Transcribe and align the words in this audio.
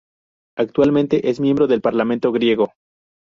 Actualmente 0.57 1.29
es 1.29 1.39
miembro 1.39 1.67
del 1.67 1.79
Parlamento 1.81 2.31
griego. 2.31 2.73